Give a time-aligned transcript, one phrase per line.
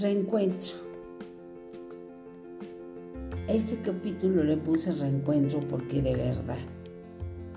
[0.00, 0.72] Reencuentro.
[3.46, 6.58] Este capítulo le puse reencuentro porque de verdad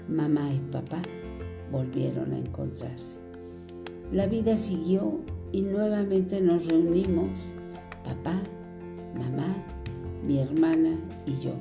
[0.07, 1.02] mamá y papá
[1.71, 3.21] volvieron a encontrarse.
[4.11, 5.21] La vida siguió
[5.52, 7.55] y nuevamente nos reunimos,
[8.04, 8.39] papá,
[9.15, 9.56] mamá,
[10.24, 11.56] mi hermana y yo.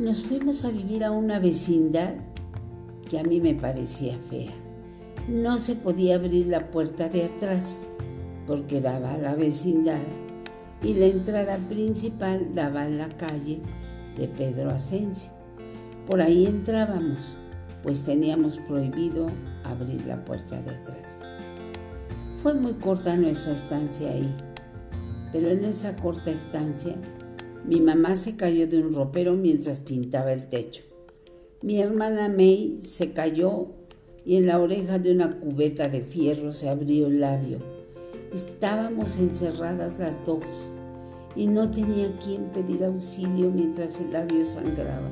[0.00, 2.14] Nos fuimos a vivir a una vecindad
[3.08, 4.52] que a mí me parecía fea.
[5.28, 7.86] No se podía abrir la puerta de atrás
[8.52, 9.96] porque daba a la vecindad
[10.82, 13.62] y la entrada principal daba a la calle
[14.18, 15.30] de Pedro Asensio.
[16.06, 17.38] Por ahí entrábamos,
[17.82, 19.30] pues teníamos prohibido
[19.64, 21.22] abrir la puerta de atrás.
[22.36, 24.36] Fue muy corta nuestra estancia ahí,
[25.32, 26.94] pero en esa corta estancia
[27.66, 30.82] mi mamá se cayó de un ropero mientras pintaba el techo.
[31.62, 33.68] Mi hermana May se cayó
[34.26, 37.81] y en la oreja de una cubeta de fierro se abrió el labio
[38.32, 40.72] Estábamos encerradas las dos
[41.36, 45.10] y no tenía quien pedir auxilio mientras el labio sangraba.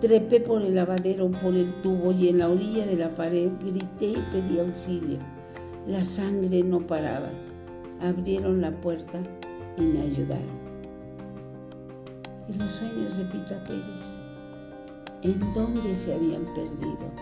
[0.00, 4.06] Trepé por el lavadero, por el tubo y en la orilla de la pared grité
[4.06, 5.18] y pedí auxilio.
[5.86, 7.30] La sangre no paraba.
[8.00, 9.20] Abrieron la puerta
[9.76, 10.58] y me ayudaron.
[12.48, 14.18] ¿Y los sueños de Pita Pérez?
[15.22, 17.12] ¿En dónde se habían perdido?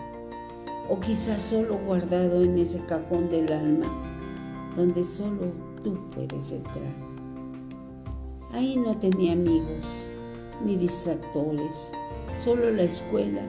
[0.89, 4.15] O quizás solo guardado en ese cajón del alma
[4.77, 5.51] donde solo
[5.83, 6.95] tú puedes entrar.
[8.53, 10.05] Ahí no tenía amigos
[10.63, 11.91] ni distractores,
[12.39, 13.41] solo la escuela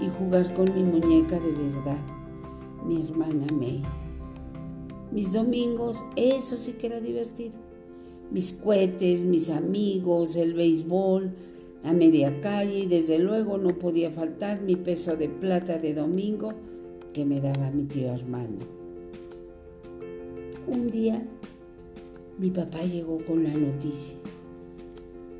[0.00, 1.98] y jugar con mi muñeca de verdad,
[2.86, 3.82] mi hermana May.
[5.10, 7.58] Mis domingos, eso sí que era divertido.
[8.30, 11.34] Mis cohetes, mis amigos, el béisbol,
[11.82, 16.52] a media calle y desde luego no podía faltar mi peso de plata de domingo
[17.12, 18.79] que me daba mi tío Armando.
[20.70, 21.20] Un día
[22.38, 24.16] mi papá llegó con la noticia.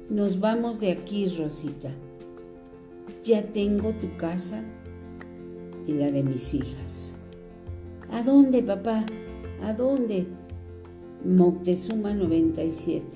[0.09, 1.89] Nos vamos de aquí, Rosita.
[3.23, 4.65] Ya tengo tu casa
[5.87, 7.19] y la de mis hijas.
[8.11, 9.07] ¿A dónde, papá?
[9.63, 10.27] ¿A dónde?
[11.25, 13.07] Moctezuma 97.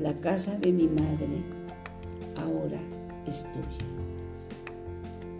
[0.00, 1.44] La casa de mi madre
[2.34, 2.80] ahora
[3.26, 3.86] es tuya.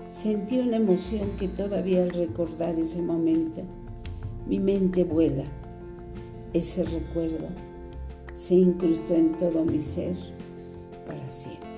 [0.06, 3.62] Sentí una emoción que todavía al recordar ese momento,
[4.46, 5.44] mi mente vuela
[6.52, 7.48] ese recuerdo
[8.32, 10.16] se incrustó en todo mi ser
[11.06, 11.69] para siempre.